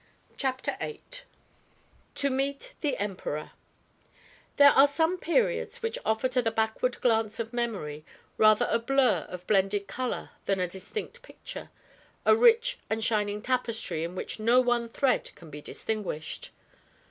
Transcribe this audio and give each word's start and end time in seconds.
CHAPTER 0.35 0.75
VIII 0.79 1.03
TO 2.15 2.29
MEET 2.31 2.73
THE 2.81 2.97
EMPEROR 2.97 3.51
There 4.57 4.71
are 4.71 4.87
some 4.87 5.19
periods 5.19 5.83
which 5.83 5.99
offer 6.03 6.27
to 6.29 6.41
the 6.41 6.49
backward 6.49 6.99
glance 7.01 7.39
of 7.39 7.53
memory 7.53 8.03
rather 8.35 8.67
a 8.71 8.79
blur 8.79 9.27
of 9.29 9.45
blended 9.45 9.85
color 9.87 10.31
than 10.45 10.59
a 10.59 10.65
distinct 10.65 11.21
picture, 11.21 11.69
a 12.25 12.35
rich 12.35 12.79
and 12.89 13.03
shining 13.03 13.43
tapestry 13.43 14.03
in 14.03 14.15
which 14.15 14.39
no 14.39 14.59
one 14.59 14.89
thread 14.89 15.29
can 15.35 15.51
be 15.51 15.61
distinguished. 15.61 16.49